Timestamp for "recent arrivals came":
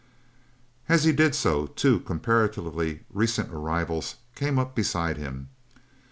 3.11-4.57